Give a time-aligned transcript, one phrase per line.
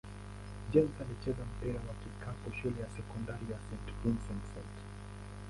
[0.73, 4.03] James alicheza mpira wa kikapu shule ya sekondari St.
[4.03, 4.73] Vincent-St.